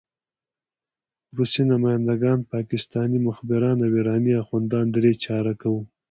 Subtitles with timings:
[1.37, 5.81] روسي نماینده ګان، پاکستاني مخبران او ایراني اخندان درې چارکه وو.